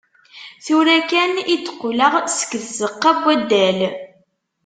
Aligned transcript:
Tura 0.65 0.97
kan 1.09 1.31
i 1.53 1.55
d-qqleɣ 1.65 2.13
seg 2.37 2.51
tzeqqa 2.67 3.11
n 3.15 3.19
waddal. 3.23 3.79